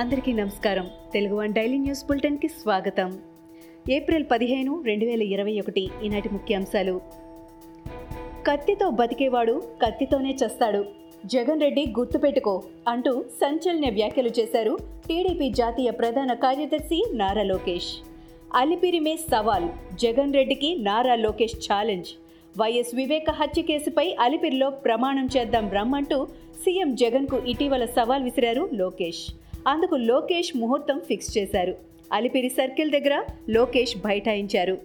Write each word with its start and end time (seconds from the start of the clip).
అందరికీ 0.00 0.32
నమస్కారం. 0.32 0.90
Telugu 1.12 1.36
one 1.36 1.52
daily 1.52 1.78
news 1.78 2.04
బులెటిన్కి 2.04 2.48
స్వాగతం. 2.48 3.18
ఏప్రిల్ 3.90 4.24
పదిహేను 4.30 4.82
రెండు 4.82 5.04
వేల 5.04 5.22
ఇరవై 5.22 5.60
ఒకటి 5.60 5.90
ఈనాటి 6.04 6.28
ముఖ్యాంశాలు. 6.32 7.00
కత్తితో 8.46 8.90
బతికేవాడు 8.90 9.62
కత్తితోనే 9.86 10.36
చస్తాడు. 10.46 10.84
జగన్ 11.26 11.60
రెడ్డి 11.60 11.94
గుర్తుపెట్టుకో 11.98 12.62
అంటూ 12.88 13.24
సంచలన 13.40 13.94
వ్యాఖ్యలు 13.94 14.28
చేశారు 14.28 14.78
టీడీపీ 15.08 15.50
జాతీయ 15.50 15.90
ప్రధాన 15.90 16.34
కార్యదర్శి 16.34 17.06
నారా 17.12 17.42
లోకేష్. 17.42 17.96
అలిపిరిమే 18.54 19.16
సవాల్ 19.16 19.96
జగన్ 19.96 20.34
రెడ్డికి 20.34 20.76
నారా 20.78 21.14
లోకేష్ 21.14 21.56
ఛాలెంజ్. 21.56 22.08
వైఎస్ 22.60 22.94
వివేక 22.94 23.30
హత్య 23.30 23.62
కేసుపై 23.62 24.16
అలిపిరిలో 24.20 24.70
ప్రమాణం 24.70 25.28
చేద్దాం 25.36 25.70
రమ్మంటూ 25.70 26.26
సీఎం 26.64 26.94
జగన్కు 26.94 27.36
ఇటీవల 27.36 27.84
సవాల్ 27.84 28.24
విసిరారు 28.24 28.68
లోకేష్. 28.72 29.39
అందుకు 29.68 29.94
లోకేష్ 29.94 30.56
ముహూర్తం 30.56 31.00
ఫిక్స్ 31.08 31.38
చేశారు. 31.38 31.74
అలిపిరి 32.12 32.48
సర్కిల్ 32.48 32.90
దగ్గర 32.90 33.22
లోకేష్ 33.50 33.96
బైఠాయించారు. 33.96 34.78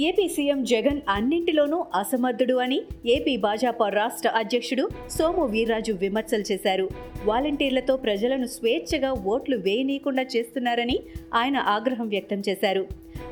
ఏపీ 0.00 0.28
సీఎం 0.28 0.64
జగన్ 0.64 1.00
అన్నింటిలోనూ 1.08 1.84
అసమర్థుడు 1.94 2.54
అని 2.54 2.82
ఏపీ 3.06 3.36
భాజపా 3.36 3.88
రాష్ట్ర 3.88 4.28
అధ్యక్షుడు 4.28 4.88
సోము 5.10 5.46
వీర్రాజు 5.46 5.92
విమర్శలు 5.92 6.52
చేశారు. 6.52 6.88
వాలంటీర్లతో 7.24 7.96
ప్రజలను 7.96 8.46
స్వేచ్ఛగా 8.46 9.12
ఓట్లు 9.12 9.56
వేయనీయకుండా 9.56 10.22
చేస్తున్నారని 10.22 11.00
ఆయన 11.34 11.56
ఆగ్రహం 11.56 12.08
వ్యక్తం 12.08 12.42
చేశారు. 12.48 12.86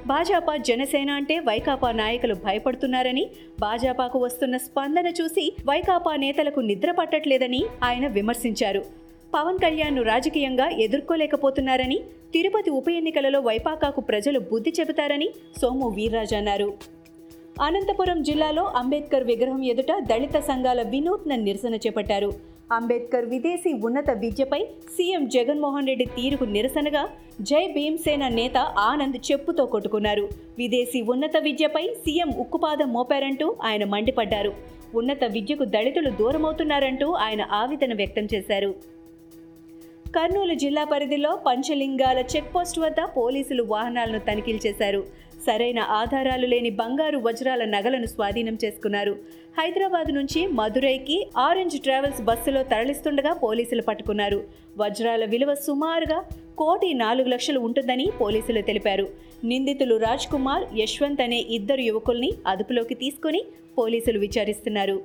భాజపా 0.07 0.57
జనసేన 0.57 1.11
అంటే 1.11 1.39
వైకాపా 1.39 1.93
నాయకులు 1.93 2.35
భయపడుతున్నారని 2.35 3.31
భాజపాకు 3.61 4.19
వస్తున్న 4.19 4.57
స్పందన 4.57 5.07
చూసి 5.07 5.57
వైకాపా 5.67 6.17
నేతలకు 6.17 6.61
నిద్ర 6.61 6.91
పట్టట్లేదని 6.91 7.65
ఆయన 7.85 8.07
విమర్శించారు. 8.07 9.00
పవన్ 9.35 9.59
కళ్యాణ్ను 9.65 10.03
రాజకీయంగా 10.03 10.67
ఎదుర్కోలేకపోతున్నారని 10.85 11.99
తిరుపతి 12.35 12.71
ఉప 12.79 12.89
ఎన్నికలలో 13.01 13.39
వైపాకాకు 13.49 14.01
ప్రజలు 14.01 14.39
బుద్ధి 14.51 14.71
చెబుతారని 14.79 15.29
సోము 15.61 15.89
వీర్రాజు 15.97 16.37
అన్నారు. 16.39 16.69
అనంతపురం 17.67 18.19
జిల్లాలో 18.29 18.65
అంబేద్కర్ 18.81 19.27
విగ్రహం 19.31 19.63
ఎదుట 19.73 19.93
దళిత 20.11 20.37
సంఘాల 20.51 20.81
వినూత్న 20.93 21.37
నిరసన 21.47 21.75
చేపట్టారు. 21.85 22.31
అంబేద్కర్ 22.77 23.27
విదేశీ 23.35 23.71
ఉన్నత 23.87 24.11
విద్యపై 24.25 24.61
సీఎం 24.97 25.23
జగన్మోహన్ 25.37 25.89
రెడ్డి 25.91 26.07
తీరుకు 26.17 26.45
నిరసనగా 26.57 27.03
జై 27.49 27.65
భీమ్సేన 27.77 28.25
నేత 28.39 28.59
ఆనంద్ 28.91 29.19
చెప్పుతో 29.31 29.65
కొట్టుకున్నారు. 29.73 30.25
విదేశీ 30.61 31.01
ఉన్నత 31.15 31.37
విద్యపై 31.47 31.85
సీఎం 32.05 32.31
ఉక్కుపాదం 32.45 32.91
మోపారంటూ 32.97 33.49
ఆయన 33.69 33.85
మండిపడ్డారు. 33.95 34.53
ఉన్నత 35.01 35.25
విద్యకు 35.35 35.65
దళితులు 35.75 36.11
దూరమవుతున్నారంటూ 36.21 37.09
ఆయన 37.27 37.43
ఆవేదన 37.61 37.95
వ్యక్తం 38.01 38.25
చేశారు. 38.35 38.71
కర్నూలు 40.17 40.55
జిల్లా 40.55 40.85
పరిధిలో 40.85 41.39
పంచలింగాల 41.47 42.19
చెక్పోస్ట్ 42.19 42.79
వద్ద 42.79 43.01
పోలీసులు 43.17 43.63
వాహనాలను 43.63 44.19
తనిఖీలు 44.19 44.61
చేశారు. 44.67 45.01
సరైన 45.47 45.79
ఆధారాలు 45.79 46.47
లేని 46.47 46.71
బంగారు 46.71 47.19
వజ్రాల 47.19 47.65
నగలను 47.65 48.07
స్వాధీనం 48.07 48.59
చేసుకున్నారు. 48.65 49.13
హైదరాబాద్ 49.59 50.11
నుంచి 50.15 50.47
మదురైకి 50.47 51.17
ఆరెంజ్ 51.37 51.77
ట్రావెల్స్ 51.79 52.21
బస్సులో 52.23 52.63
తరలిస్తుండగా 52.63 53.33
పోలీసులు 53.33 53.83
పట్టుకున్నారు. 53.83 54.41
వజ్రాల 54.79 55.25
విలువ 55.25 55.55
సుమారుగా 55.55 56.19
కోటి 56.59 56.95
నాలుగు 56.95 57.29
లక్షలు 57.29 57.61
ఉంటుందని 57.61 58.09
పోలీసులు 58.21 58.61
తెలిపారు. 58.61 59.07
నిందితులు 59.45 59.97
రాజ్ 59.97 60.27
కుమార్ 60.27 60.67
యశ్వంత్ 60.79 61.21
అనే 61.21 61.41
ఇద్దరు 61.59 61.81
యువకుల్ని 61.81 62.33
అదుపులోకి 62.47 62.95
తీసుకుని 62.95 63.43
పోలీసులు 63.79 64.19
విచారిస్తున్నారు. 64.19 64.99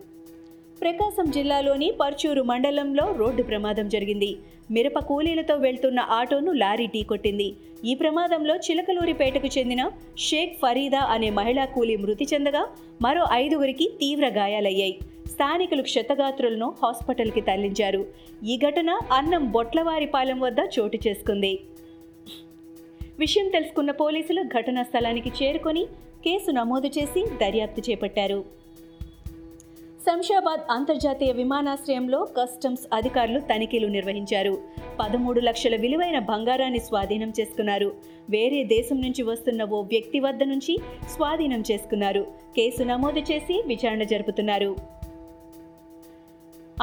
ప్రకాశం 0.81 1.31
జిల్లాలోని 1.31 1.91
పర్చూరు 1.99 2.41
మండలంలో 2.41 3.15
రోడ్డు 3.17 3.43
ప్రమాదం 3.43 3.89
జరిగింది. 3.89 4.37
మిరప 4.71 4.99
కూలీలతో 4.99 5.55
వెళ్తున్న 5.55 5.99
ఆటోను 5.99 6.51
లారీ 6.51 6.87
ఢీకొట్టింది. 6.87 7.55
ఈ 7.85 7.95
ప్రమాదంలో 7.95 8.55
చిలకలూరిపేటకు 8.55 9.49
చెందిన 9.57 9.89
షేక్ 10.17 10.57
ఫరీదా 10.61 10.99
అనే 10.99 11.29
మహిళా 11.29 11.65
కూలీ 11.65 11.95
మృతి 11.95 12.27
చెందగా 12.33 12.67
మరో 13.01 13.25
ఐదుగురికి 13.31 13.87
తీవ్ర 13.99 14.29
గాయాలయ్యాయి. 14.29 14.99
స్థానికులు 15.27 15.81
క్షతగాత్రులను 15.81 16.73
హాస్పిటల్కి 16.83 17.41
తరలించారు. 17.41 18.05
ఈ 18.43 18.57
ఘటన 18.57 18.99
అన్నం 19.11 19.51
బొట్లవారిపాలెం 19.51 20.39
వద్ద 20.39 20.57
చోటు 20.79 20.99
చేసుకుంది. 21.07 21.59
విషయం 23.19 23.49
తెలుసుకున్న 23.49 23.91
పోలీసులు 23.91 24.41
ఘటనా 24.41 24.83
స్థలానికి 24.83 25.31
చేరుకొని 25.43 25.85
కేసు 26.25 26.51
నమోదు 26.51 26.87
చేసి 26.87 27.25
దర్యాప్తు 27.41 27.91
చేపట్టారు. 27.91 28.64
శంషాబాద్ 30.05 30.61
అంతర్జాతీయ 30.71 31.31
విమానాశ్రయంలో 31.31 32.27
కస్టమ్స్ 32.37 32.95
అధికారులు 32.95 33.39
తనిఖీలు 33.39 33.87
నిర్వహించారు. 33.87 34.57
పదమూడు 34.99 35.39
లక్షల 35.39 35.75
విలువైన 35.75 36.19
బంగారాన్ని 36.19 36.79
స్వాధీనం 36.79 37.33
చేసుకున్నారు. 37.39 37.93
వేరే 38.29 38.63
దేశం 38.63 39.01
నుంచి 39.01 39.23
వస్తున్న 39.23 39.63
ఓ 39.63 39.81
వ్యక్తి 39.81 40.19
వద్ద 40.19 40.43
నుంచి 40.43 40.77
స్వాధీనం 41.15 41.63
చేసుకున్నారు. 41.71 42.27
కేసు 42.55 42.83
నమోదు 42.83 43.19
చేసి 43.19 43.63
విచారణ 43.67 44.03
జరుపుతున్నారు. 44.03 44.75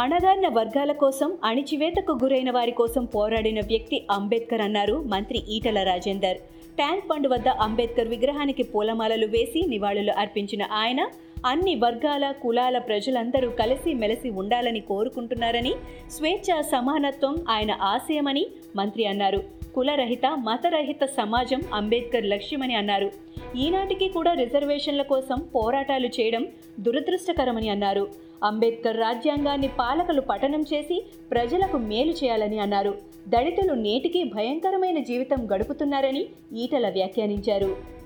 అణగారిన 0.00 0.48
వర్గాల 0.48 0.92
కోసం 0.92 1.38
అణిచివేతకు 1.44 2.12
గురైన 2.12 2.50
వారి 2.50 2.70
కోసం 2.70 3.04
పోరాడిన 3.04 3.60
వ్యక్తి 3.60 4.06
అంబేద్కర్ 4.10 4.60
అన్నారు 4.60 5.02
మంత్రి 5.02 5.42
ఈటల 5.48 5.82
రాజేందర్. 5.82 6.36
ట్యాంక్ 6.76 7.06
బండ్ 7.06 7.28
వద్ద 7.28 7.48
అంబేద్కర్ 7.48 8.08
విగ్రహానికి 8.08 8.62
పూలమాలలు 8.62 9.26
వేసి 9.26 9.66
నివాళులు 9.68 10.12
అర్పించిన 10.12 10.62
ఆయన 10.72 11.06
అన్ని 11.46 11.74
వర్గాల 11.74 12.30
కులాల 12.42 12.78
ప్రజలందరూ 12.78 13.50
కలిసి 13.50 13.94
మెలిసి 13.94 14.30
ఉండాలని 14.30 14.80
కోరుకుంటున్నారని 14.80 15.74
స్వేచ్ఛ 16.10 16.60
సమానత్వం 16.60 17.36
ఆయన 17.48 17.78
ఆశయమని 17.82 18.46
మంత్రి 18.76 19.06
అన్నారు. 19.06 19.42
కులరహిత 19.74 20.26
మతరహిత 20.26 21.04
సమాజం 21.04 21.60
అంబేద్కర్ 21.74 22.26
లక్ష్యమని 22.26 22.74
అన్నారు. 22.74 23.10
ఈనాటికి 23.56 24.08
కూడా 24.08 24.32
రిజర్వేషన్ల 24.32 25.02
కోసం 25.02 25.38
పోరాటాలు 25.54 26.06
చేయడం 26.06 26.46
దురదృష్టకరమని 26.80 27.68
అన్నారు. 27.68 28.08
అంబేద్కర్ 28.44 28.96
రాజ్యాంగాన్ని 28.96 29.68
పాలకులు 29.68 30.20
పఠనం 30.20 30.64
చేసి 30.74 31.06
ప్రజలకు 31.30 31.76
మేలు 31.76 32.12
చేయాలని 32.12 32.58
అన్నారు. 32.58 32.94
దళితులు 33.28 33.74
నేటికి 33.74 34.24
భయంకరమైన 34.24 35.02
జీవితం 35.02 35.48
గడుపుతున్నారని 35.54 36.26
ఈటల 36.56 36.88
వ్యాఖ్యానించారు. 36.88 38.01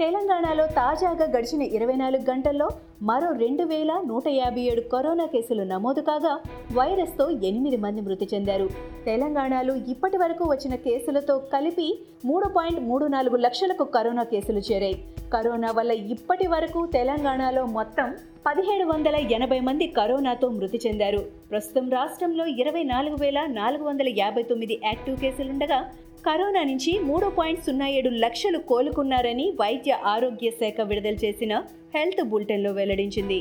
తెలంగాణలో 0.00 0.66
తాజాగా 0.66 1.24
గడిచిన 1.24 1.62
ఇరవై 1.62 1.94
నాలుగు 1.94 2.30
గంటల్లో 2.30 2.68
మరో 3.02 3.32
రెండు 3.32 3.64
వేల 3.64 4.02
నూట 4.06 4.28
యాభై 4.28 4.60
ఏడు 4.60 4.80
కరోనా 4.80 5.26
కేసులు 5.26 5.62
నమోదు 5.62 6.00
కాగా 6.00 6.40
వైరస్తో 6.72 7.30
ఎనిమిది 7.30 7.76
మంది 7.76 8.00
మృతి 8.00 8.28
చెందారు. 8.34 8.68
తెలంగాణలో 9.06 9.74
ఇప్పటి 9.74 10.16
వరకు 10.16 10.44
వచ్చిన 10.44 10.74
కేసులతో 10.74 11.38
కలిపి 11.38 12.00
మూడు 12.24 12.48
పాయింట్ 12.48 12.80
మూడు 12.80 13.06
నాలుగు 13.06 13.36
లక్షలకు 13.36 13.84
కరోనా 13.84 14.22
కేసులు 14.22 14.58
చేరాయి. 14.58 15.04
కరోనా 15.32 15.70
వల్ల 15.70 15.90
ఇప్పటి 15.90 16.46
వరకు 16.46 16.86
తెలంగాణలో 16.86 17.66
మొత్తం 17.66 18.16
పదిహేడు 18.46 18.84
వందల 18.84 19.16
ఎనభై 19.16 19.60
మంది 19.60 19.86
కరోనాతో 19.86 20.48
మృతి 20.48 20.80
చెందారు. 20.86 21.39
ప్రస్తుతం 21.50 21.86
రాష్ట్రంలో 21.90 22.44
ఇరవై 22.62 22.82
నాలుగు 22.90 23.16
వేల 23.22 23.38
నాలుగు 23.56 23.84
వందల 23.84 24.08
యాభై 24.18 24.42
తొమ్మిది 24.50 24.74
యాక్టివ్ 24.84 25.16
కేసులుండగా 25.22 25.78
కరోనా 26.26 26.62
నుంచి 26.70 26.92
మూడు 27.08 27.28
పాయింట్ 27.38 27.64
సున్నా 27.66 27.86
ఏడు 27.98 28.10
లక్షలు 28.24 28.58
కోలుకున్నారని 28.70 29.46
వైద్య 29.60 29.96
ఆరోగ్య 30.12 30.50
శాఖ 30.60 30.86
విడుదల 30.90 31.16
చేసిన 31.24 31.54
హెల్త్ 31.94 32.22
బులెటిన్లో 32.32 32.72
వెల్లడించింది. 32.72 33.38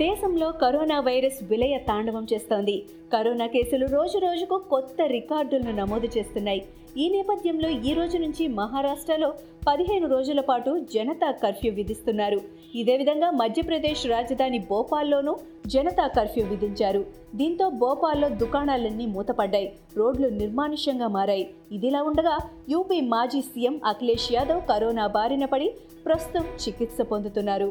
దేశంలో 0.00 0.48
కరోనా 0.60 0.98
వైరస్ 1.00 1.38
విలయ 1.50 1.78
తాండవం 1.88 2.26
చేస్తోంది. 2.32 2.74
కరోనా 3.12 3.46
కేసులు 3.46 3.86
రోజు 3.86 4.18
రోజుకు 4.18 4.56
కొత్త 4.70 4.96
రికార్డులను 5.06 5.72
నమోదు 5.76 6.08
చేస్తున్నాయి. 6.18 6.60
ఈ 6.98 7.08
నేపథ్యంలో 7.08 7.68
ఈ 7.88 7.92
రోజు 7.94 8.18
నుంచి 8.18 8.44
మహారాష్ట్రలో 8.60 9.28
పదిహేను 9.68 10.06
రోజుల 10.08 10.40
పాటు 10.40 10.70
జనతా 10.94 11.30
కర్ఫ్యూ 11.42 11.72
విధిస్తున్నారు. 11.72 12.40
ఇదే 12.74 12.96
విధంగా 12.96 13.30
మధ్యప్రదేశ్ 13.42 14.06
రాజధాని 14.06 14.58
భోపాల్లోనూ 14.70 15.36
జనతా 15.66 16.06
కర్ఫ్యూ 16.06 16.46
విధించారు. 16.46 17.04
దీంతో 17.34 17.68
భోపాల్లో 17.84 18.28
దుకాణాలన్నీ 18.42 19.06
మూతపడ్డాయి. 19.06 19.68
రోడ్లు 19.96 20.28
నిర్మానుష్యంగా 20.40 21.08
మారాయి. 21.18 21.46
ఇదిలా 21.72 22.02
ఉండగా 22.02 22.38
యూపీ 22.68 23.00
మాజీ 23.14 23.42
సీఎం 23.52 23.80
అఖిలేష్ 23.92 24.32
యాదవ్ 24.32 24.66
కరోనా 24.72 25.06
బారిన 25.18 25.44
పడి 25.44 25.70
ప్రస్తుతం 26.06 26.44
చికిత్స 26.64 27.00
పొందుతున్నారు. 27.14 27.70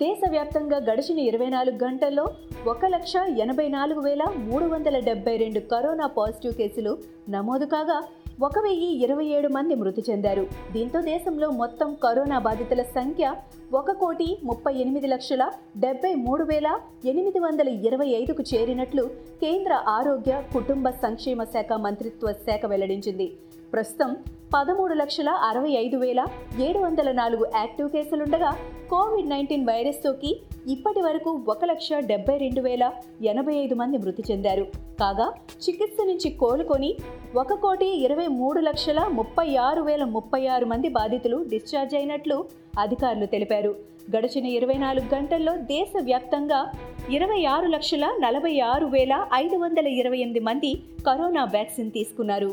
దేశవ్యాప్తంగా 0.00 0.76
గడిచిన 0.88 1.18
ఇరవై 1.18 1.46
నాలుగు 1.46 1.78
గంటల్లో 1.84 2.24
ఒక 2.72 2.86
లక్ష 2.86 3.12
ఎనభై 3.44 3.66
నాలుగు 3.68 4.00
వేల 4.00 4.22
మూడు 4.46 4.66
వందల 4.66 4.96
డెబ్బై 4.98 5.34
రెండు 5.36 5.60
కరోనా 5.72 6.06
పాజిటివ్ 6.16 6.54
కేసులు 6.60 6.92
నమోదు 7.34 7.64
కాగా 7.64 7.98
ఒక 8.42 8.58
వెయ్యి 8.58 8.88
ఇరవై 9.04 9.26
ఏడు 9.36 9.48
మంది 9.48 9.74
మృతి 9.74 10.02
చెందారు. 10.10 10.44
దీంతో 10.72 11.00
దేశంలో 11.00 11.50
మొత్తం 11.60 11.90
కరోనా 12.04 12.38
బాధితుల 12.38 12.82
సంఖ్య 12.96 13.34
ఒక 13.74 13.90
కోటి 14.02 14.28
ముప్పై 14.44 14.74
ఎనిమిది 14.74 15.06
లక్షల 15.06 15.42
డెబ్బై 15.76 16.14
మూడు 16.24 16.44
వేల 16.44 16.68
ఎనిమిది 17.12 17.38
వందల 17.38 17.68
ఇరవై 17.88 18.08
ఐదుకు 18.22 18.44
చేరినట్లు 18.54 19.04
కేంద్ర 19.42 19.72
ఆరోగ్య 19.98 20.42
కుటుంబ 20.52 20.88
సంక్షేమ 21.04 21.44
శాఖ 21.54 21.72
మంత్రిత్వ 21.86 22.32
శాఖ 22.48 22.66
వెల్లడించింది. 22.66 23.28
ప్రస్తుతం 23.72 24.10
పదమూడు 24.54 24.94
లక్షల 24.94 25.30
అరవై 25.48 25.70
ఐదు 25.82 25.96
వేల 25.96 26.20
ఏడు 26.64 26.78
వందల 26.78 27.12
నాలుగు 27.12 27.44
యాక్టివ్ 27.54 27.88
కేసులుండగా 27.90 28.50
కోవిడ్ 28.90 29.30
నైన్టీన్ 29.30 29.64
వైరస్ 29.68 30.00
సోకి 30.04 30.32
ఇప్పటి 30.66 31.00
వరకు 31.00 31.30
ఒక 31.46 31.64
లక్ష 31.70 31.88
డెబ్బై 32.10 32.34
రెండు 32.36 32.60
వేల 32.60 32.84
ఎనభై 33.30 33.54
ఐదు 33.54 33.74
మంది 33.74 33.98
మృతి 33.98 34.22
చెందారు. 34.30 34.64
కాగా 35.00 35.26
చికిత్స 35.64 35.96
నుంచి 36.10 36.30
కోలుకొని 36.42 36.90
ఒక 37.42 37.54
కోటి 37.54 37.88
ఇరవై 38.06 38.26
మూడు 38.40 38.60
లక్షల 38.60 39.00
ముప్పై 39.18 39.46
ఆరు 39.56 39.82
వేల 39.82 40.04
ముప్పై 40.16 40.42
ఆరు 40.46 40.68
మంది 40.72 40.90
బాధితులు 40.98 41.38
డిశ్చార్జ్ 41.52 41.94
అయినట్లు 42.00 42.36
అధికారులు 42.78 43.26
తెలిపారు. 43.26 43.72
గడిచిన 44.16 44.46
ఇరవై 44.58 44.76
నాలుగు 44.84 45.08
గంటల్లో 45.14 45.54
దేశవ్యాప్తంగా 45.72 46.60
ఇరవై 47.10 47.40
ఆరు 47.54 47.66
లక్షల 47.66 48.04
నలభై 48.26 48.54
ఆరు 48.72 48.86
వేల 48.96 49.14
ఐదు 49.34 49.56
వందల 49.56 49.86
ఇరవై 50.00 50.18
ఎనిమిది 50.18 50.44
మంది 50.50 50.72
కరోనా 51.06 51.44
వ్యాక్సిన్ 51.56 51.90
తీసుకున్నారు. 51.90 52.52